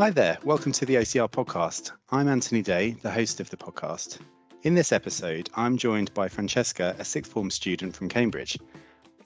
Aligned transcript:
Hi 0.00 0.08
there, 0.08 0.38
welcome 0.44 0.72
to 0.72 0.86
the 0.86 0.94
OCR 0.94 1.30
podcast. 1.30 1.92
I'm 2.10 2.26
Anthony 2.26 2.62
Day, 2.62 2.92
the 3.02 3.10
host 3.10 3.38
of 3.38 3.50
the 3.50 3.56
podcast. 3.58 4.18
In 4.62 4.74
this 4.74 4.92
episode, 4.92 5.50
I'm 5.56 5.76
joined 5.76 6.14
by 6.14 6.26
Francesca, 6.26 6.96
a 6.98 7.04
sixth 7.04 7.30
form 7.30 7.50
student 7.50 7.94
from 7.94 8.08
Cambridge. 8.08 8.56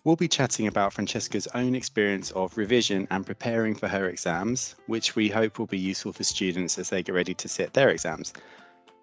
We'll 0.02 0.16
be 0.16 0.26
chatting 0.26 0.66
about 0.66 0.92
Francesca's 0.92 1.46
own 1.54 1.76
experience 1.76 2.32
of 2.32 2.58
revision 2.58 3.06
and 3.12 3.24
preparing 3.24 3.76
for 3.76 3.86
her 3.86 4.08
exams, 4.08 4.74
which 4.88 5.14
we 5.14 5.28
hope 5.28 5.60
will 5.60 5.68
be 5.68 5.78
useful 5.78 6.12
for 6.12 6.24
students 6.24 6.76
as 6.76 6.90
they 6.90 7.04
get 7.04 7.14
ready 7.14 7.34
to 7.34 7.48
sit 7.48 7.72
their 7.72 7.90
exams. 7.90 8.32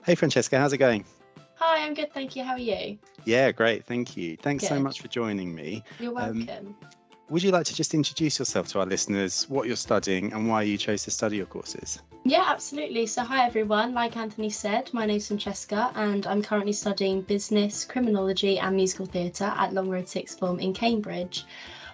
Hey, 0.05 0.15
Francesca, 0.15 0.59
how's 0.59 0.73
it 0.73 0.77
going? 0.77 1.05
Hi, 1.55 1.85
I'm 1.85 1.93
good, 1.93 2.13
thank 2.13 2.35
you. 2.35 2.43
How 2.43 2.55
are 2.55 2.59
you? 2.59 2.97
Yeah, 3.23 3.49
great, 3.53 3.85
thank 3.85 4.17
you. 4.17 4.35
Thanks 4.35 4.67
so 4.67 4.77
much 4.77 4.99
for 4.99 5.07
joining 5.07 5.55
me. 5.55 5.85
You're 6.01 6.19
Um, 6.19 6.45
welcome. 6.45 6.75
Would 7.31 7.43
you 7.43 7.51
like 7.51 7.65
to 7.67 7.73
just 7.73 7.93
introduce 7.93 8.39
yourself 8.39 8.67
to 8.73 8.81
our 8.81 8.85
listeners, 8.85 9.45
what 9.47 9.65
you're 9.65 9.77
studying, 9.77 10.33
and 10.33 10.49
why 10.49 10.63
you 10.63 10.77
chose 10.77 11.05
to 11.05 11.11
study 11.11 11.37
your 11.37 11.45
courses? 11.45 11.99
yeah, 12.25 12.43
absolutely. 12.45 13.05
So, 13.05 13.23
hi 13.23 13.45
everyone. 13.45 13.93
Like 13.93 14.17
Anthony 14.17 14.49
said, 14.49 14.93
my 14.93 15.05
name's 15.05 15.27
Francesca, 15.27 15.93
and 15.95 16.27
I'm 16.27 16.41
currently 16.41 16.73
studying 16.73 17.21
business, 17.21 17.85
criminology, 17.85 18.59
and 18.59 18.75
musical 18.75 19.05
theatre 19.05 19.53
at 19.55 19.73
Long 19.73 19.87
Road 19.87 20.09
Sixth 20.09 20.39
Form 20.39 20.59
in 20.59 20.73
Cambridge. 20.73 21.45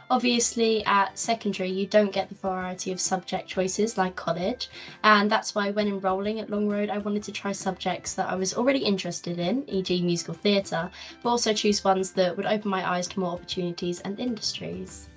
Obviously, 0.09 0.83
at 0.87 1.15
secondary, 1.19 1.69
you 1.69 1.85
don't 1.85 2.11
get 2.11 2.29
the 2.29 2.35
variety 2.35 2.91
of 2.91 2.99
subject 2.99 3.47
choices 3.47 3.95
like 3.95 4.15
college, 4.15 4.69
and 5.03 5.29
that's 5.29 5.53
why 5.53 5.69
when 5.69 5.87
enrolling 5.87 6.39
at 6.39 6.49
Long 6.49 6.67
Road, 6.67 6.89
I 6.89 6.97
wanted 6.97 7.21
to 7.25 7.31
try 7.31 7.51
subjects 7.51 8.15
that 8.15 8.27
I 8.27 8.33
was 8.33 8.55
already 8.55 8.79
interested 8.79 9.37
in, 9.37 9.69
e.g., 9.69 10.01
musical 10.01 10.33
theatre, 10.33 10.89
but 11.21 11.29
also 11.29 11.53
choose 11.53 11.83
ones 11.83 12.13
that 12.13 12.35
would 12.35 12.47
open 12.47 12.71
my 12.71 12.89
eyes 12.89 13.07
to 13.09 13.19
more 13.19 13.33
opportunities 13.33 13.99
and 13.99 14.19
industries. 14.19 15.09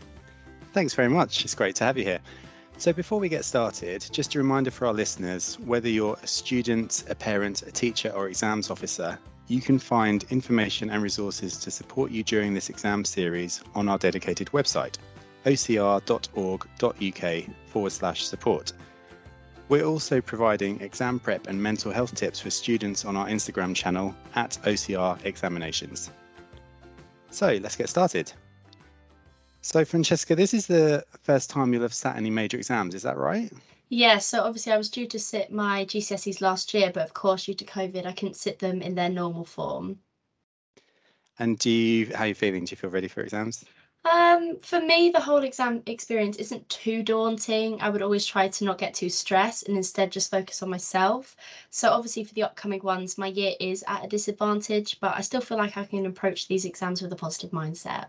Thanks 0.72 0.94
very 0.94 1.08
much. 1.08 1.44
It's 1.44 1.54
great 1.54 1.74
to 1.76 1.84
have 1.84 1.98
you 1.98 2.04
here. 2.04 2.20
So, 2.78 2.92
before 2.92 3.18
we 3.18 3.28
get 3.28 3.44
started, 3.44 4.06
just 4.10 4.34
a 4.34 4.38
reminder 4.38 4.70
for 4.70 4.86
our 4.86 4.94
listeners 4.94 5.58
whether 5.58 5.88
you're 5.88 6.16
a 6.22 6.26
student, 6.26 7.04
a 7.10 7.14
parent, 7.14 7.62
a 7.62 7.72
teacher, 7.72 8.10
or 8.10 8.28
exams 8.28 8.70
officer, 8.70 9.18
you 9.48 9.60
can 9.60 9.78
find 9.78 10.24
information 10.30 10.88
and 10.90 11.02
resources 11.02 11.56
to 11.58 11.70
support 11.70 12.12
you 12.12 12.22
during 12.22 12.54
this 12.54 12.70
exam 12.70 13.04
series 13.04 13.62
on 13.74 13.88
our 13.88 13.98
dedicated 13.98 14.46
website, 14.52 14.94
ocr.org.uk 15.44 16.04
forward 17.66 17.92
slash 17.92 18.24
support. 18.24 18.72
We're 19.68 19.84
also 19.84 20.20
providing 20.20 20.80
exam 20.80 21.18
prep 21.18 21.48
and 21.48 21.60
mental 21.60 21.92
health 21.92 22.14
tips 22.14 22.40
for 22.40 22.50
students 22.50 23.04
on 23.04 23.16
our 23.16 23.26
Instagram 23.26 23.74
channel 23.74 24.14
at 24.36 24.56
OCR 24.64 25.22
Examinations. 25.26 26.10
So, 27.30 27.58
let's 27.60 27.76
get 27.76 27.88
started. 27.88 28.32
So, 29.62 29.84
Francesca, 29.84 30.34
this 30.34 30.54
is 30.54 30.66
the 30.66 31.04
first 31.22 31.50
time 31.50 31.72
you'll 31.72 31.82
have 31.82 31.94
sat 31.94 32.16
any 32.16 32.30
major 32.30 32.56
exams, 32.56 32.94
is 32.94 33.02
that 33.02 33.18
right? 33.18 33.52
Yeah, 33.90 34.18
so 34.18 34.42
obviously 34.42 34.72
I 34.72 34.78
was 34.78 34.88
due 34.88 35.06
to 35.08 35.18
sit 35.18 35.50
my 35.52 35.84
GCSEs 35.84 36.40
last 36.40 36.72
year, 36.72 36.92
but 36.94 37.02
of 37.02 37.12
course 37.12 37.44
due 37.46 37.54
to 37.54 37.64
COVID 37.64 38.06
I 38.06 38.12
couldn't 38.12 38.36
sit 38.36 38.58
them 38.60 38.80
in 38.82 38.94
their 38.94 39.08
normal 39.08 39.44
form. 39.44 39.98
And 41.38 41.58
do 41.58 41.70
you, 41.70 42.14
how 42.14 42.24
are 42.24 42.28
you 42.28 42.34
feeling? 42.34 42.64
Do 42.64 42.72
you 42.72 42.76
feel 42.76 42.90
ready 42.90 43.08
for 43.08 43.20
exams? 43.20 43.64
Um, 44.04 44.58
for 44.60 44.80
me, 44.80 45.10
the 45.10 45.20
whole 45.20 45.42
exam 45.42 45.82
experience 45.86 46.36
isn't 46.36 46.68
too 46.68 47.02
daunting. 47.02 47.80
I 47.82 47.90
would 47.90 48.02
always 48.02 48.24
try 48.24 48.48
to 48.48 48.64
not 48.64 48.78
get 48.78 48.94
too 48.94 49.10
stressed 49.10 49.68
and 49.68 49.76
instead 49.76 50.12
just 50.12 50.30
focus 50.30 50.62
on 50.62 50.70
myself. 50.70 51.36
So 51.70 51.90
obviously 51.90 52.24
for 52.24 52.34
the 52.34 52.44
upcoming 52.44 52.82
ones, 52.82 53.18
my 53.18 53.26
year 53.26 53.54
is 53.58 53.84
at 53.88 54.04
a 54.04 54.08
disadvantage, 54.08 55.00
but 55.00 55.16
I 55.16 55.20
still 55.20 55.40
feel 55.40 55.58
like 55.58 55.76
I 55.76 55.84
can 55.84 56.06
approach 56.06 56.48
these 56.48 56.64
exams 56.64 57.02
with 57.02 57.12
a 57.12 57.16
positive 57.16 57.50
mindset. 57.50 58.06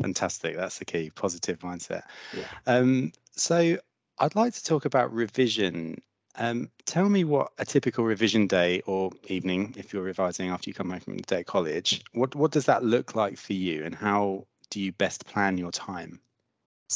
Fantastic. 0.00 0.56
That's 0.56 0.78
the 0.78 0.84
key, 0.84 1.10
positive 1.10 1.58
mindset. 1.60 2.02
Yeah. 2.32 2.46
Um, 2.66 3.12
so, 3.36 3.78
I'd 4.18 4.34
like 4.36 4.54
to 4.54 4.64
talk 4.64 4.84
about 4.84 5.12
revision. 5.12 6.00
Um, 6.36 6.70
tell 6.84 7.08
me 7.08 7.24
what 7.24 7.52
a 7.58 7.64
typical 7.64 8.04
revision 8.04 8.46
day 8.46 8.80
or 8.86 9.10
evening, 9.28 9.74
if 9.76 9.92
you're 9.92 10.02
revising 10.02 10.50
after 10.50 10.68
you 10.68 10.74
come 10.74 10.90
home 10.90 11.00
from 11.00 11.16
the 11.16 11.22
day 11.22 11.40
at 11.40 11.46
college, 11.46 12.02
what, 12.12 12.34
what 12.34 12.50
does 12.50 12.66
that 12.66 12.84
look 12.84 13.14
like 13.14 13.38
for 13.38 13.52
you 13.52 13.84
and 13.84 13.94
how 13.94 14.46
do 14.70 14.80
you 14.80 14.92
best 14.92 15.26
plan 15.26 15.58
your 15.58 15.70
time? 15.70 16.20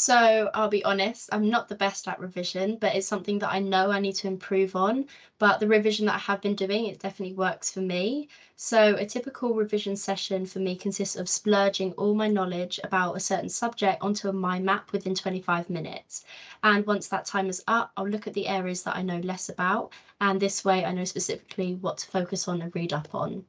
So 0.00 0.48
I'll 0.54 0.68
be 0.68 0.84
honest, 0.84 1.28
I'm 1.32 1.50
not 1.50 1.68
the 1.68 1.74
best 1.74 2.06
at 2.06 2.20
revision, 2.20 2.76
but 2.76 2.94
it's 2.94 3.08
something 3.08 3.40
that 3.40 3.52
I 3.52 3.58
know 3.58 3.90
I 3.90 3.98
need 3.98 4.14
to 4.14 4.28
improve 4.28 4.76
on. 4.76 5.08
But 5.40 5.58
the 5.58 5.66
revision 5.66 6.06
that 6.06 6.14
I 6.14 6.18
have 6.18 6.40
been 6.40 6.54
doing, 6.54 6.86
it 6.86 7.00
definitely 7.00 7.34
works 7.34 7.72
for 7.72 7.80
me. 7.80 8.28
So 8.54 8.94
a 8.94 9.04
typical 9.04 9.54
revision 9.54 9.96
session 9.96 10.46
for 10.46 10.60
me 10.60 10.76
consists 10.76 11.16
of 11.16 11.28
splurging 11.28 11.94
all 11.94 12.14
my 12.14 12.28
knowledge 12.28 12.78
about 12.84 13.16
a 13.16 13.20
certain 13.20 13.48
subject 13.48 14.00
onto 14.00 14.28
a 14.28 14.32
mind 14.32 14.64
map 14.64 14.92
within 14.92 15.16
25 15.16 15.68
minutes. 15.68 16.24
And 16.62 16.86
once 16.86 17.08
that 17.08 17.24
time 17.26 17.48
is 17.48 17.64
up, 17.66 17.90
I'll 17.96 18.08
look 18.08 18.28
at 18.28 18.34
the 18.34 18.46
areas 18.46 18.84
that 18.84 18.94
I 18.94 19.02
know 19.02 19.18
less 19.18 19.48
about. 19.48 19.92
And 20.20 20.38
this 20.40 20.64
way 20.64 20.84
I 20.84 20.92
know 20.92 21.04
specifically 21.04 21.74
what 21.74 21.98
to 21.98 22.06
focus 22.06 22.46
on 22.46 22.62
and 22.62 22.72
read 22.72 22.92
up 22.92 23.12
on. 23.16 23.44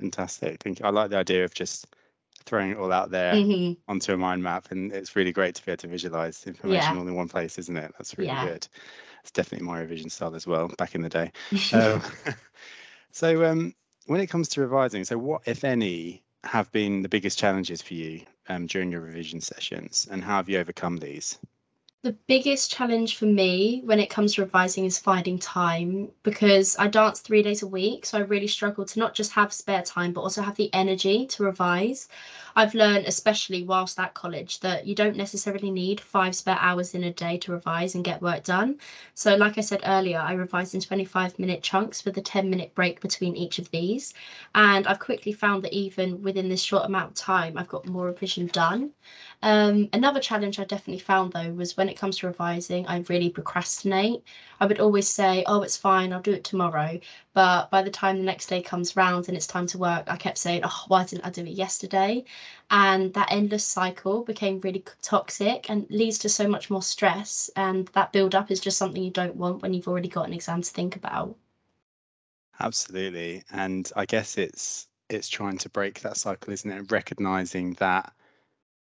Fantastic. 0.00 0.62
Thank 0.62 0.80
you. 0.80 0.86
I 0.86 0.90
like 0.90 1.10
the 1.10 1.16
idea 1.18 1.44
of 1.44 1.54
just 1.54 1.86
throwing 2.44 2.70
it 2.70 2.78
all 2.78 2.92
out 2.92 3.10
there 3.10 3.40
Mhm. 3.40 3.76
onto 3.88 4.12
a 4.12 4.16
mind 4.16 4.42
map 4.42 4.70
and 4.70 4.92
it's 4.92 5.16
really 5.16 5.32
great 5.32 5.54
to 5.56 5.64
be 5.64 5.72
able 5.72 5.78
to 5.78 5.88
visualize 5.88 6.46
information 6.46 6.96
Yeah. 6.96 6.96
all 6.96 7.08
in 7.08 7.14
one 7.14 7.28
place 7.28 7.58
isn't 7.58 7.76
it 7.76 7.92
that's 7.98 8.18
really 8.18 8.36
Yeah. 8.36 8.38
good 8.38 8.66
it's 9.22 9.32
definitely 9.32 9.66
my 9.66 9.80
revision 9.80 10.10
style 10.10 10.34
as 10.34 10.46
well 10.46 10.68
back 10.78 10.94
in 10.94 11.02
the 11.02 11.08
day 11.08 11.32
um, 11.72 12.02
so 13.12 13.44
um, 13.44 13.74
when 14.06 14.20
it 14.20 14.28
comes 14.28 14.48
to 14.48 14.60
revising 14.60 15.04
so 15.04 15.18
what 15.18 15.42
if 15.46 15.64
any 15.64 16.22
have 16.44 16.70
been 16.72 17.02
the 17.02 17.08
biggest 17.08 17.38
challenges 17.38 17.82
for 17.82 17.94
you 17.94 18.22
um, 18.48 18.66
during 18.66 18.90
your 18.90 19.00
revision 19.00 19.40
sessions 19.40 20.08
and 20.10 20.22
how 20.24 20.36
have 20.36 20.48
you 20.48 20.58
overcome 20.58 20.96
these 20.98 21.38
The 22.02 22.12
biggest 22.26 22.70
challenge 22.70 23.16
for 23.16 23.24
me 23.26 23.80
when 23.84 24.00
it 24.00 24.08
comes 24.10 24.34
to 24.34 24.42
revising 24.42 24.84
is 24.86 24.98
finding 24.98 25.38
time 25.38 26.10
because 26.22 26.76
I 26.78 26.88
dance 26.88 27.20
three 27.20 27.42
days 27.42 27.62
a 27.62 27.66
week. 27.66 28.04
So 28.06 28.16
I 28.18 28.22
really 28.22 28.46
struggle 28.48 28.84
to 28.86 28.98
not 28.98 29.14
just 29.14 29.32
have 29.32 29.50
spare 29.52 29.82
time, 29.82 30.12
but 30.12 30.20
also 30.22 30.40
have 30.42 30.56
the 30.56 30.72
energy 30.74 31.26
to 31.26 31.42
revise. 31.44 32.08
I've 32.56 32.74
learned, 32.74 33.06
especially 33.06 33.62
whilst 33.64 33.98
at 33.98 34.12
college, 34.14 34.60
that 34.60 34.86
you 34.86 34.94
don't 34.94 35.16
necessarily 35.16 35.70
need 35.70 36.00
five 36.00 36.34
spare 36.34 36.58
hours 36.60 36.94
in 36.94 37.04
a 37.04 37.12
day 37.12 37.36
to 37.38 37.52
revise 37.52 37.94
and 37.94 38.02
get 38.04 38.22
work 38.22 38.44
done. 38.44 38.78
So, 39.14 39.36
like 39.36 39.56
I 39.58 39.62
said 39.62 39.82
earlier, 39.84 40.18
I 40.20 40.32
revise 40.32 40.74
in 40.74 40.80
25 40.80 41.38
minute 41.38 41.62
chunks 41.62 42.04
with 42.06 42.16
a 42.18 42.22
10 42.22 42.48
minute 42.50 42.74
break 42.74 43.00
between 43.02 43.36
each 43.36 43.58
of 43.58 43.70
these. 43.72 44.14
And 44.54 44.86
I've 44.86 45.00
quickly 45.00 45.32
found 45.32 45.64
that 45.64 45.74
even 45.74 46.22
within 46.22 46.48
this 46.48 46.62
short 46.62 46.86
amount 46.86 47.10
of 47.10 47.14
time, 47.16 47.58
I've 47.58 47.68
got 47.68 47.86
more 47.86 48.06
revision 48.06 48.46
done. 48.46 48.92
Um, 49.42 49.88
another 49.92 50.18
challenge 50.20 50.58
I 50.58 50.64
definitely 50.64 51.00
found 51.00 51.32
though 51.34 51.52
was 51.52 51.76
when 51.76 51.89
it 51.90 51.98
comes 51.98 52.18
to 52.18 52.26
revising, 52.28 52.86
I 52.86 52.98
really 53.08 53.30
procrastinate. 53.30 54.22
I 54.60 54.66
would 54.66 54.80
always 54.80 55.08
say, 55.08 55.44
oh, 55.46 55.62
it's 55.62 55.76
fine, 55.76 56.12
I'll 56.12 56.22
do 56.22 56.32
it 56.32 56.44
tomorrow. 56.44 57.00
But 57.34 57.70
by 57.70 57.82
the 57.82 57.90
time 57.90 58.16
the 58.18 58.24
next 58.24 58.46
day 58.46 58.62
comes 58.62 58.96
round 58.96 59.28
and 59.28 59.36
it's 59.36 59.46
time 59.46 59.66
to 59.68 59.78
work, 59.78 60.04
I 60.08 60.16
kept 60.16 60.38
saying, 60.38 60.62
oh, 60.64 60.84
why 60.88 61.04
didn't 61.04 61.26
I 61.26 61.30
do 61.30 61.42
it 61.44 61.50
yesterday? 61.50 62.24
And 62.70 63.12
that 63.14 63.30
endless 63.32 63.64
cycle 63.64 64.22
became 64.24 64.60
really 64.60 64.84
toxic 65.02 65.68
and 65.70 65.86
leads 65.90 66.18
to 66.20 66.28
so 66.28 66.48
much 66.48 66.70
more 66.70 66.82
stress. 66.82 67.50
And 67.56 67.88
that 67.88 68.12
build 68.12 68.34
up 68.34 68.50
is 68.50 68.60
just 68.60 68.78
something 68.78 69.02
you 69.02 69.10
don't 69.10 69.36
want 69.36 69.62
when 69.62 69.74
you've 69.74 69.88
already 69.88 70.08
got 70.08 70.26
an 70.28 70.34
exam 70.34 70.62
to 70.62 70.70
think 70.70 70.96
about. 70.96 71.36
absolutely 72.60 73.42
and 73.50 73.90
i 73.96 74.04
guess 74.06 74.38
it's 74.38 74.86
it's 75.08 75.28
trying 75.28 75.58
to 75.58 75.68
break 75.70 76.00
that 76.00 76.16
cycle 76.16 76.52
isn't 76.52 76.70
it 76.70 76.90
recognizing 76.92 77.72
that 77.74 78.12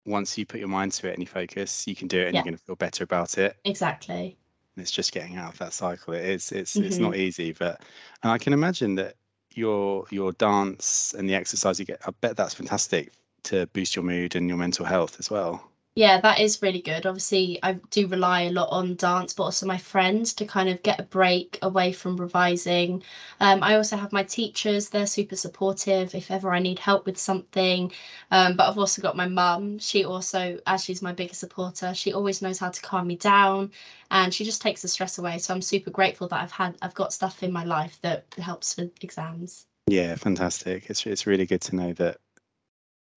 once 0.06 0.37
you 0.38 0.47
put 0.47 0.60
your 0.60 0.69
mind 0.69 0.92
to 0.92 1.09
it 1.09 1.15
and 1.15 1.22
you 1.22 1.26
focus 1.26 1.87
you 1.87 1.94
can 1.94 2.09
do 2.09 2.19
it 2.20 2.26
and 2.26 2.34
Yeah. 2.34 2.41
you're 2.41 2.44
going 2.44 2.56
to 2.56 2.62
feel 2.65 2.76
better 2.76 3.04
about 3.04 3.38
it 3.38 3.56
Exactly. 3.65 4.38
and 4.76 4.82
it's 4.82 4.91
just 4.91 5.12
getting 5.12 5.37
out 5.37 5.53
of 5.53 5.59
that 5.59 5.72
cycle 5.72 6.15
it 6.15 6.25
is 6.25 6.53
it's 6.53 6.81
it's 6.81 6.98
Mm-hmm. 6.98 7.04
not 7.04 7.16
easy 7.16 7.53
but 7.53 7.82
and 8.22 8.32
i 8.32 8.38
can 8.38 8.53
imagine 8.53 8.94
that 8.97 9.16
your 9.54 10.06
your 10.10 10.32
dance 10.32 11.14
and 11.17 11.29
the 11.29 11.34
exercise 11.34 11.79
you 11.79 11.84
get 11.87 12.00
i 12.06 12.11
bet 12.20 12.37
that's 12.37 12.55
fantastic 12.55 13.12
to 13.44 13.67
boost 13.69 13.94
your 13.96 14.05
mood 14.05 14.34
and 14.37 14.49
your 14.49 14.58
mental 14.58 14.84
health 14.84 15.17
as 15.19 15.31
well 15.31 15.70
Yeah, 15.96 16.20
that 16.23 16.41
is 16.41 16.61
really 16.62 16.81
good. 16.82 17.05
Obviously, 17.06 17.58
I 17.62 17.75
do 17.91 18.06
rely 18.08 18.43
a 18.43 18.50
lot 18.50 18.69
on 18.70 18.94
dance, 18.96 19.32
but 19.32 19.44
also 19.44 19.64
my 19.67 19.79
friends 19.79 20.32
to 20.35 20.44
kind 20.46 20.69
of 20.69 20.82
get 20.82 20.99
a 21.00 21.05
break 21.05 21.58
away 21.62 21.93
from 21.93 22.17
revising. 22.17 23.02
Um, 23.41 23.62
I 23.62 23.76
also 23.76 23.96
have 23.96 24.12
my 24.12 24.25
teachers, 24.25 24.88
they're 24.88 25.06
super 25.06 25.37
supportive 25.37 26.14
if 26.17 26.31
ever 26.32 26.52
I 26.52 26.58
need 26.61 26.79
help 26.81 27.06
with 27.06 27.17
something. 27.19 27.93
Um, 28.32 28.56
but 28.56 28.69
I've 28.69 28.79
also 28.79 29.02
got 29.02 29.17
my 29.17 29.29
mum. 29.29 29.79
She 29.79 30.05
also, 30.05 30.58
as 30.67 30.82
she's 30.85 31.00
my 31.02 31.12
biggest 31.12 31.38
supporter, 31.41 31.94
she 31.94 32.12
always 32.12 32.43
knows 32.43 32.58
how 32.58 32.70
to 32.70 32.82
calm 32.82 33.06
me 33.06 33.17
down 33.17 33.70
and 34.11 34.35
she 34.35 34.44
just 34.44 34.62
takes 34.62 34.82
the 34.82 34.88
stress 34.88 35.19
away. 35.19 35.38
So 35.38 35.55
I'm 35.55 35.62
super 35.62 35.91
grateful 35.93 36.26
that 36.29 36.41
I've 36.43 36.50
had, 36.52 36.76
I've 36.82 36.94
got 36.94 37.12
stuff 37.12 37.43
in 37.44 37.52
my 37.52 37.64
life 37.64 37.99
that 38.02 38.26
helps 38.38 38.76
with 38.76 38.91
exams. 39.02 39.67
yeah 39.87 40.14
fantastic 40.17 40.88
it's 40.88 41.06
it's 41.06 41.26
really 41.26 41.46
good 41.46 41.61
to 41.61 41.76
know 41.76 41.93
that 41.94 42.17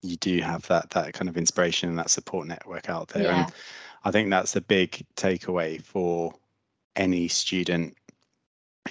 you 0.02 0.16
do 0.16 0.40
have 0.40 0.66
that 0.68 0.90
that 0.90 1.12
kind 1.12 1.28
of 1.28 1.36
inspiration 1.36 1.88
and 1.88 1.98
that 1.98 2.10
support 2.10 2.46
network 2.46 2.88
out 2.88 3.08
there 3.08 3.24
Yeah. 3.24 3.44
and 3.44 3.52
i 4.04 4.10
think 4.10 4.30
that's 4.30 4.54
a 4.56 4.60
big 4.60 5.04
takeaway 5.16 5.82
for 5.82 6.34
any 6.96 7.28
student 7.28 7.96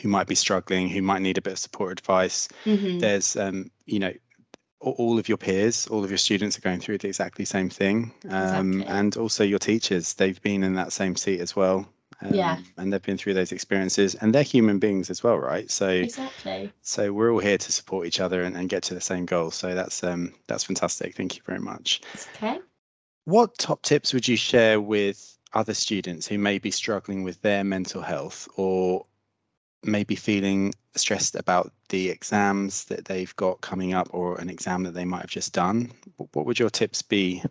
who 0.01 0.09
might 0.09 0.27
be 0.27 0.35
struggling 0.35 0.89
who 0.89 1.01
might 1.01 1.21
need 1.21 1.37
a 1.37 1.41
bit 1.41 1.53
of 1.53 1.59
support 1.59 1.91
advice 1.93 2.47
Mhm. 2.65 2.99
there's 2.99 3.35
um 3.35 3.71
you 3.85 3.99
know 3.99 4.13
all 4.79 5.17
of 5.17 5.27
your 5.27 5.37
peers 5.37 5.87
all 5.87 6.03
of 6.03 6.11
your 6.11 6.19
students 6.19 6.57
are 6.57 6.61
going 6.61 6.79
through 6.79 6.97
the 6.99 7.07
exactly 7.07 7.45
same 7.45 7.69
thing 7.69 8.13
um, 8.29 8.73
Exactly. 8.81 8.85
and 8.85 9.17
also 9.17 9.43
your 9.43 9.59
teachers 9.59 10.13
they've 10.13 10.41
been 10.41 10.63
in 10.63 10.75
that 10.75 10.93
same 10.93 11.15
seat 11.15 11.39
as 11.39 11.55
well 11.55 11.87
Um, 12.21 12.33
Yeah. 12.33 12.57
And 12.77 12.91
they've 12.91 13.01
been 13.01 13.17
through 13.17 13.35
those 13.35 13.51
experiences 13.51 14.15
and 14.15 14.33
they're 14.33 14.43
human 14.43 14.79
beings 14.79 15.09
as 15.09 15.23
well, 15.23 15.37
right? 15.37 15.69
So 15.69 15.89
Exactly. 15.89 16.71
so 16.81 17.13
we're 17.13 17.31
all 17.31 17.39
here 17.39 17.57
to 17.57 17.71
support 17.71 18.07
each 18.07 18.19
other 18.19 18.43
and, 18.43 18.55
and 18.55 18.69
get 18.69 18.83
to 18.83 18.93
the 18.93 19.01
same 19.01 19.25
goal. 19.25 19.51
So 19.51 19.75
that's 19.75 20.03
um 20.03 20.33
that's 20.47 20.63
fantastic. 20.63 21.15
Thank 21.15 21.35
you 21.35 21.43
very 21.45 21.59
much. 21.59 22.01
Okay. 22.35 22.59
What 23.25 23.57
top 23.57 23.81
tips 23.83 24.13
would 24.13 24.27
you 24.27 24.37
share 24.37 24.79
with 24.79 25.37
other 25.53 25.73
students 25.73 26.27
who 26.27 26.37
may 26.37 26.57
be 26.59 26.71
struggling 26.71 27.23
with 27.23 27.41
their 27.41 27.63
mental 27.63 28.01
health 28.01 28.47
or 28.55 29.05
maybe 29.83 30.15
feeling 30.15 30.73
stressed 30.95 31.35
about 31.35 31.71
the 31.89 32.09
exams 32.09 32.85
that 32.85 33.05
they've 33.05 33.35
got 33.35 33.61
coming 33.61 33.93
up 33.93 34.07
or 34.11 34.39
an 34.39 34.49
exam 34.49 34.83
that 34.83 34.93
they 34.93 35.05
might 35.05 35.21
have 35.21 35.29
just 35.29 35.53
done? 35.53 35.91
What 36.33 36.45
would 36.45 36.59
your 36.59 36.69
tips 36.69 37.01
be? 37.01 37.43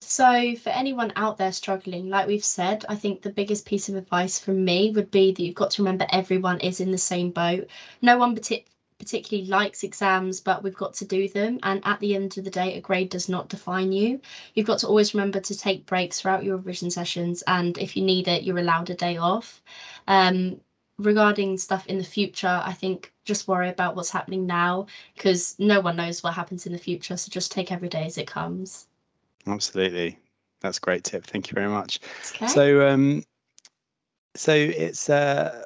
So, 0.00 0.54
for 0.56 0.70
anyone 0.70 1.12
out 1.16 1.36
there 1.36 1.52
struggling, 1.52 2.08
like 2.08 2.26
we've 2.26 2.42
said, 2.44 2.86
I 2.88 2.96
think 2.96 3.20
the 3.20 3.28
biggest 3.30 3.66
piece 3.66 3.90
of 3.90 3.94
advice 3.94 4.38
from 4.38 4.64
me 4.64 4.90
would 4.90 5.10
be 5.10 5.32
that 5.32 5.42
you've 5.42 5.54
got 5.54 5.70
to 5.72 5.82
remember 5.82 6.06
everyone 6.10 6.60
is 6.60 6.80
in 6.80 6.92
the 6.92 6.96
same 6.98 7.30
boat. 7.30 7.68
No 8.00 8.16
one 8.16 8.34
partic- 8.34 8.64
particularly 8.98 9.46
likes 9.50 9.82
exams, 9.82 10.40
but 10.40 10.62
we've 10.62 10.74
got 10.74 10.94
to 10.94 11.04
do 11.04 11.28
them. 11.28 11.58
And 11.62 11.82
at 11.84 12.00
the 12.00 12.14
end 12.14 12.38
of 12.38 12.44
the 12.44 12.50
day, 12.50 12.74
a 12.74 12.80
grade 12.80 13.10
does 13.10 13.28
not 13.28 13.48
define 13.48 13.92
you. 13.92 14.18
You've 14.54 14.66
got 14.66 14.78
to 14.78 14.86
always 14.86 15.12
remember 15.12 15.40
to 15.40 15.54
take 15.54 15.84
breaks 15.84 16.20
throughout 16.22 16.42
your 16.44 16.56
revision 16.56 16.90
sessions. 16.90 17.42
And 17.46 17.76
if 17.76 17.96
you 17.96 18.02
need 18.02 18.28
it, 18.28 18.44
you're 18.44 18.58
allowed 18.58 18.88
a 18.88 18.94
day 18.94 19.18
off. 19.18 19.62
Um, 20.08 20.60
regarding 20.98 21.58
stuff 21.58 21.86
in 21.86 21.98
the 21.98 22.04
future, 22.04 22.62
I 22.64 22.72
think 22.72 23.12
just 23.26 23.46
worry 23.46 23.68
about 23.68 23.94
what's 23.94 24.10
happening 24.10 24.46
now 24.46 24.86
because 25.14 25.54
no 25.58 25.80
one 25.80 25.96
knows 25.96 26.22
what 26.22 26.32
happens 26.34 26.64
in 26.64 26.72
the 26.72 26.78
future. 26.78 27.16
So 27.18 27.28
just 27.30 27.50
take 27.52 27.70
every 27.70 27.88
day 27.90 28.04
as 28.06 28.16
it 28.16 28.26
comes. 28.26 28.86
Absolutely. 29.46 30.18
That's 30.60 30.78
a 30.78 30.80
great 30.80 31.04
tip. 31.04 31.24
Thank 31.24 31.50
you 31.50 31.54
very 31.54 31.68
much. 31.68 32.00
Okay. 32.34 32.46
So 32.46 32.88
um 32.88 33.22
so 34.34 34.52
it's 34.52 35.08
uh 35.08 35.62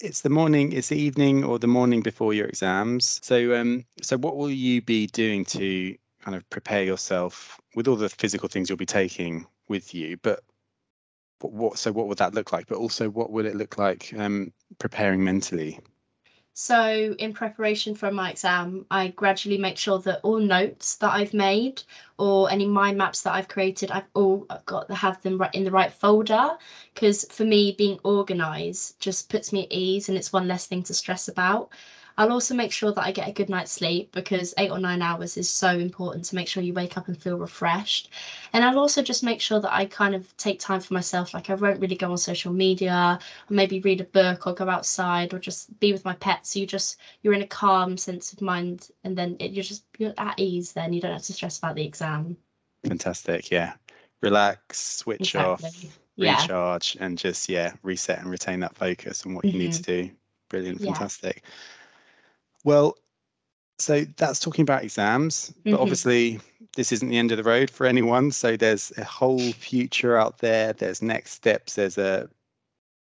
it's 0.00 0.22
the 0.22 0.30
morning, 0.30 0.72
it's 0.72 0.88
the 0.88 0.98
evening 0.98 1.44
or 1.44 1.58
the 1.58 1.66
morning 1.66 2.00
before 2.00 2.32
your 2.34 2.46
exams. 2.46 3.20
So 3.22 3.54
um 3.58 3.84
so 4.02 4.16
what 4.16 4.36
will 4.36 4.50
you 4.50 4.82
be 4.82 5.06
doing 5.08 5.44
to 5.46 5.96
kind 6.22 6.36
of 6.36 6.48
prepare 6.50 6.84
yourself 6.84 7.60
with 7.74 7.88
all 7.88 7.96
the 7.96 8.08
physical 8.08 8.48
things 8.48 8.68
you'll 8.68 8.76
be 8.78 8.86
taking 8.86 9.46
with 9.68 9.94
you, 9.94 10.16
but 10.18 10.42
what, 11.40 11.52
what 11.52 11.78
so 11.78 11.92
what 11.92 12.08
would 12.08 12.18
that 12.18 12.34
look 12.34 12.52
like? 12.52 12.66
But 12.66 12.78
also 12.78 13.08
what 13.08 13.30
would 13.30 13.46
it 13.46 13.56
look 13.56 13.78
like 13.78 14.12
um 14.16 14.52
preparing 14.78 15.22
mentally? 15.22 15.78
So, 16.54 17.16
in 17.18 17.32
preparation 17.32 17.94
for 17.96 18.10
my 18.12 18.30
exam, 18.30 18.86
I 18.88 19.08
gradually 19.08 19.58
make 19.58 19.76
sure 19.76 19.98
that 20.00 20.20
all 20.22 20.38
notes 20.38 20.94
that 20.96 21.12
I've 21.12 21.34
made 21.34 21.82
or 22.18 22.48
any 22.50 22.66
mind 22.66 22.98
maps 22.98 23.22
that 23.22 23.32
I've 23.34 23.48
created, 23.48 23.90
I've 23.90 24.06
all 24.14 24.46
got 24.66 24.86
to 24.88 24.94
have 24.94 25.20
them 25.22 25.38
right 25.38 25.52
in 25.54 25.64
the 25.64 25.70
right 25.72 25.92
folder. 25.92 26.56
Because 26.94 27.24
for 27.32 27.44
me, 27.44 27.72
being 27.72 27.98
organized 28.04 29.00
just 29.00 29.28
puts 29.28 29.52
me 29.52 29.64
at 29.64 29.72
ease 29.72 30.08
and 30.08 30.16
it's 30.16 30.32
one 30.32 30.46
less 30.46 30.66
thing 30.66 30.84
to 30.84 30.94
stress 30.94 31.26
about. 31.26 31.72
I'll 32.20 32.32
also 32.32 32.54
make 32.54 32.70
sure 32.70 32.92
that 32.92 33.02
I 33.02 33.12
get 33.12 33.28
a 33.30 33.32
good 33.32 33.48
night's 33.48 33.72
sleep 33.72 34.12
because 34.12 34.52
eight 34.58 34.70
or 34.70 34.78
nine 34.78 35.00
hours 35.00 35.38
is 35.38 35.48
so 35.48 35.70
important 35.70 36.26
to 36.26 36.34
make 36.34 36.48
sure 36.48 36.62
you 36.62 36.74
wake 36.74 36.98
up 36.98 37.08
and 37.08 37.16
feel 37.16 37.38
refreshed. 37.38 38.10
And 38.52 38.62
I'll 38.62 38.78
also 38.78 39.00
just 39.00 39.24
make 39.24 39.40
sure 39.40 39.58
that 39.58 39.72
I 39.72 39.86
kind 39.86 40.14
of 40.14 40.36
take 40.36 40.60
time 40.60 40.80
for 40.80 40.92
myself. 40.92 41.32
Like 41.32 41.48
I 41.48 41.54
won't 41.54 41.80
really 41.80 41.96
go 41.96 42.10
on 42.10 42.18
social 42.18 42.52
media 42.52 43.18
or 43.50 43.54
maybe 43.54 43.80
read 43.80 44.02
a 44.02 44.04
book 44.04 44.46
or 44.46 44.52
go 44.52 44.68
outside 44.68 45.32
or 45.32 45.38
just 45.38 45.80
be 45.80 45.94
with 45.94 46.04
my 46.04 46.12
pets. 46.12 46.50
So 46.50 46.58
you 46.58 46.66
just 46.66 46.98
you're 47.22 47.32
in 47.32 47.40
a 47.40 47.46
calm 47.46 47.96
sense 47.96 48.34
of 48.34 48.42
mind 48.42 48.90
and 49.02 49.16
then 49.16 49.38
it, 49.40 49.52
you're 49.52 49.64
just 49.64 49.84
you're 49.96 50.12
at 50.18 50.38
ease 50.38 50.74
then 50.74 50.92
you 50.92 51.00
don't 51.00 51.12
have 51.12 51.22
to 51.22 51.32
stress 51.32 51.56
about 51.56 51.74
the 51.74 51.86
exam. 51.86 52.36
Fantastic. 52.86 53.50
Yeah. 53.50 53.72
Relax, 54.20 54.78
switch 54.98 55.34
off, 55.36 55.64
Exactly. 55.64 55.90
Yeah. 56.16 56.38
recharge 56.38 56.98
and 57.00 57.16
just 57.16 57.48
yeah, 57.48 57.72
reset 57.82 58.18
and 58.18 58.30
retain 58.30 58.60
that 58.60 58.76
focus 58.76 59.24
on 59.24 59.32
what 59.32 59.46
you 59.46 59.58
need 59.58 59.70
mm-hmm. 59.70 59.82
to 59.82 60.02
do. 60.04 60.10
Brilliant, 60.50 60.82
Yeah. 60.82 60.92
fantastic. 60.92 61.44
Well, 62.64 62.96
so 63.78 64.04
that's 64.16 64.40
talking 64.40 64.62
about 64.62 64.82
exams, 64.84 65.52
but 65.64 65.72
Mhm. 65.72 65.80
obviously 65.80 66.40
this 66.76 66.92
isn't 66.92 67.08
the 67.08 67.18
end 67.18 67.30
of 67.32 67.38
the 67.38 67.44
road 67.44 67.70
for 67.70 67.86
anyone. 67.86 68.30
So 68.30 68.56
there's 68.56 68.92
a 68.98 69.04
whole 69.04 69.52
future 69.52 70.16
out 70.16 70.38
there. 70.38 70.72
There's 70.72 71.02
next 71.02 71.32
steps. 71.32 71.74
There's 71.74 71.98
a 71.98 72.28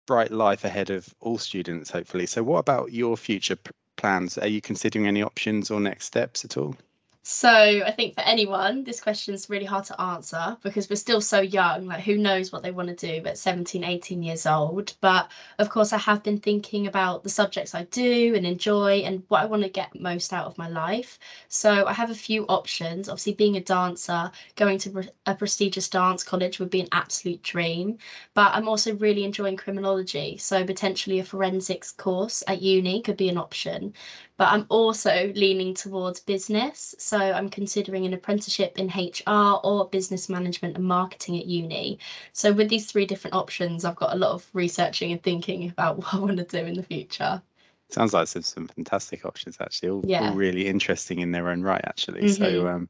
bright 0.06 0.30
life 0.30 0.64
ahead 0.64 0.90
of 0.90 1.14
all 1.20 1.38
students, 1.38 1.90
hopefully. 1.90 2.26
So 2.26 2.42
what 2.42 2.58
about 2.60 2.92
your 2.92 3.16
future 3.16 3.56
p- 3.56 3.70
plans? 3.96 4.38
Are 4.38 4.46
you 4.46 4.60
considering 4.60 5.06
any 5.06 5.22
options 5.22 5.70
or 5.70 5.80
next 5.80 6.06
steps 6.06 6.44
at 6.44 6.56
all? 6.56 6.76
So 7.22 7.50
I 7.50 7.90
think 7.90 8.14
for 8.14 8.22
anyone, 8.22 8.84
this 8.84 9.00
question's 9.02 9.50
really 9.50 9.66
hard 9.66 9.84
to 9.86 10.00
answer 10.00 10.56
because 10.62 10.88
we're 10.88 10.96
still 10.96 11.20
so 11.20 11.40
young. 11.40 11.86
Like, 11.86 12.02
who 12.02 12.16
knows 12.16 12.50
what 12.50 12.62
they 12.62 12.70
want 12.70 12.88
to 12.88 12.94
do 12.94 13.26
at 13.26 13.36
17, 13.36 13.84
18 13.84 14.22
years 14.22 14.46
old? 14.46 14.94
But 15.02 15.30
of 15.58 15.68
course, 15.68 15.92
I 15.92 15.98
have 15.98 16.22
been 16.22 16.38
thinking 16.40 16.86
about 16.86 17.22
the 17.22 17.28
subjects 17.28 17.74
I 17.74 17.84
do 17.84 18.34
and 18.34 18.46
enjoy 18.46 19.00
and 19.00 19.22
what 19.28 19.42
I 19.42 19.44
want 19.44 19.62
to 19.62 19.68
get 19.68 20.00
most 20.00 20.32
out 20.32 20.46
of 20.46 20.56
my 20.56 20.68
life. 20.68 21.18
So 21.48 21.86
I 21.86 21.92
have 21.92 22.10
a 22.10 22.14
few 22.14 22.46
options. 22.46 23.10
Obviously, 23.10 23.34
being 23.34 23.56
a 23.56 23.60
dancer, 23.60 24.30
going 24.56 24.78
to 24.78 25.04
a 25.26 25.34
prestigious 25.34 25.88
dance 25.90 26.24
college 26.24 26.58
would 26.58 26.70
be 26.70 26.80
an 26.80 26.88
absolute 26.92 27.42
dream. 27.42 27.98
But 28.32 28.54
I'm 28.54 28.68
also 28.68 28.94
really 28.96 29.24
enjoying 29.24 29.58
criminology. 29.58 30.38
So 30.38 30.64
potentially 30.64 31.18
a 31.18 31.24
forensics 31.24 31.92
course 31.92 32.42
at 32.48 32.62
uni 32.62 33.02
could 33.02 33.18
be 33.18 33.28
an 33.28 33.36
option 33.36 33.92
but 34.38 34.48
I'm 34.52 34.66
also 34.70 35.32
leaning 35.34 35.74
towards 35.74 36.20
business. 36.20 36.94
So 36.98 37.18
I'm 37.18 37.50
considering 37.50 38.06
an 38.06 38.14
apprenticeship 38.14 38.78
in 38.78 38.88
HR 38.88 39.60
or 39.64 39.88
business 39.88 40.28
management 40.28 40.76
and 40.76 40.84
marketing 40.86 41.38
at 41.38 41.46
uni. 41.46 41.98
So 42.32 42.52
with 42.52 42.68
these 42.68 42.90
three 42.90 43.04
different 43.04 43.34
options, 43.34 43.84
I've 43.84 43.96
got 43.96 44.14
a 44.14 44.18
lot 44.18 44.30
of 44.32 44.48
researching 44.54 45.12
and 45.12 45.22
thinking 45.22 45.68
about 45.68 45.98
what 45.98 46.14
I 46.14 46.18
want 46.18 46.38
to 46.38 46.44
do 46.44 46.58
in 46.58 46.74
the 46.74 46.84
future. 46.84 47.42
Sounds 47.90 48.14
like 48.14 48.28
some, 48.28 48.42
some 48.42 48.68
fantastic 48.68 49.26
options 49.26 49.56
actually, 49.60 49.88
all, 49.90 50.04
Yeah. 50.06 50.30
all 50.30 50.36
really 50.36 50.68
interesting 50.68 51.18
in 51.18 51.32
their 51.32 51.48
own 51.48 51.62
right 51.62 51.84
actually. 51.84 52.28
So 52.28 52.44
Mhm. 52.44 52.74
um 52.74 52.88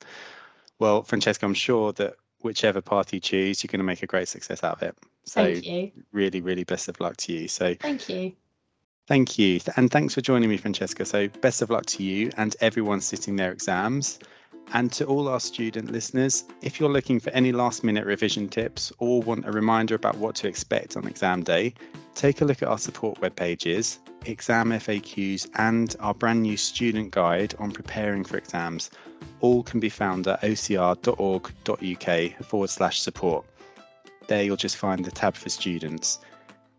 well, 0.78 1.02
Francesca, 1.02 1.46
I'm 1.46 1.54
sure 1.54 1.92
that 1.94 2.14
whichever 2.42 2.80
path 2.80 3.12
you 3.12 3.20
choose, 3.20 3.62
you're 3.64 3.68
going 3.68 3.80
to 3.80 3.84
make 3.84 4.02
a 4.02 4.06
great 4.06 4.28
success 4.28 4.62
out 4.62 4.76
of 4.76 4.82
it. 4.82 4.96
So 5.24 5.42
Thank 5.42 5.66
you. 5.66 5.92
really, 6.12 6.40
really 6.40 6.64
best 6.64 6.88
of 6.88 7.00
luck 7.00 7.16
to 7.18 7.32
you. 7.32 7.48
So 7.48 7.74
Thank 7.74 8.08
you. 8.08 8.32
Thank 9.08 9.38
you. 9.38 9.58
And 9.76 9.90
thanks 9.90 10.14
for 10.14 10.20
joining 10.20 10.50
me, 10.50 10.58
Francesca. 10.58 11.04
So 11.04 11.28
best 11.40 11.62
of 11.62 11.70
luck 11.70 11.86
to 11.86 12.02
you 12.02 12.30
and 12.36 12.54
everyone 12.60 13.00
sitting 13.00 13.36
their 13.36 13.50
exams. 13.50 14.18
And 14.74 14.92
to 14.92 15.06
all 15.06 15.28
our 15.28 15.40
student 15.40 15.90
listeners, 15.90 16.44
if 16.60 16.78
you're 16.78 16.90
looking 16.90 17.18
for 17.18 17.30
any 17.30 17.52
last 17.52 17.82
minute 17.82 18.04
revision 18.04 18.48
tips 18.48 18.92
or 18.98 19.22
want 19.22 19.46
a 19.46 19.50
reminder 19.50 19.94
about 19.94 20.18
what 20.18 20.34
to 20.36 20.46
expect 20.46 20.94
on 20.94 21.08
exam 21.08 21.42
day, 21.42 21.72
take 22.14 22.42
a 22.42 22.44
look 22.44 22.62
at 22.62 22.68
our 22.68 22.76
support 22.76 23.18
web 23.22 23.34
pages, 23.34 23.98
exam 24.26 24.70
FAQs, 24.70 25.48
and 25.54 25.96
our 26.00 26.12
brand 26.12 26.42
new 26.42 26.58
student 26.58 27.12
guide 27.12 27.54
on 27.58 27.72
preparing 27.72 28.24
for 28.24 28.36
exams. 28.36 28.90
All 29.40 29.62
can 29.62 29.80
be 29.80 29.88
found 29.88 30.28
at 30.28 30.42
ocr.org.uk 30.42 32.44
forward 32.44 32.70
slash 32.70 33.00
support. 33.00 33.46
There 34.26 34.42
you'll 34.42 34.56
just 34.56 34.76
find 34.76 35.02
the 35.02 35.10
tab 35.10 35.34
for 35.34 35.48
students. 35.48 36.18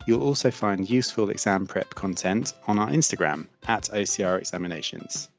You'll 0.05 0.23
also 0.23 0.49
find 0.51 0.89
useful 0.89 1.29
exam 1.29 1.67
prep 1.67 1.93
content 1.95 2.53
on 2.67 2.79
our 2.79 2.89
Instagram 2.89 3.47
at 3.67 3.83
OCR 3.93 4.39
Examinations. 4.39 5.29